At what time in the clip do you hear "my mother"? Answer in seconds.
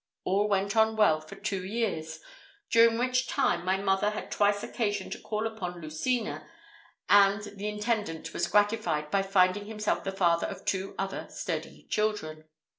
3.63-4.09